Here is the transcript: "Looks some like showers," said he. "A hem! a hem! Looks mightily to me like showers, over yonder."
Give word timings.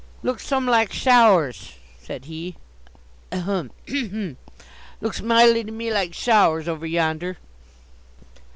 "Looks 0.23 0.47
some 0.47 0.65
like 0.65 0.91
showers," 0.91 1.73
said 2.01 2.25
he. 2.25 2.55
"A 3.31 3.39
hem! 3.41 3.69
a 3.87 4.07
hem! 4.07 4.37
Looks 4.99 5.21
mightily 5.21 5.63
to 5.63 5.71
me 5.71 5.93
like 5.93 6.15
showers, 6.15 6.67
over 6.67 6.87
yonder." 6.87 7.37